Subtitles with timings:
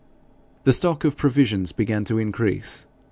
[0.63, 2.87] The stock of provisions began to increase.